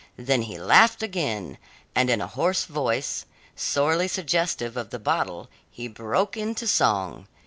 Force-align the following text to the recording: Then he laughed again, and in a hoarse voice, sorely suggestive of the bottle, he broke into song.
Then 0.17 0.41
he 0.41 0.57
laughed 0.57 1.03
again, 1.03 1.59
and 1.93 2.09
in 2.09 2.21
a 2.21 2.25
hoarse 2.27 2.65
voice, 2.65 3.27
sorely 3.55 4.07
suggestive 4.07 4.75
of 4.75 4.89
the 4.89 4.97
bottle, 4.97 5.47
he 5.69 5.87
broke 5.87 6.35
into 6.35 6.65
song. 6.65 7.27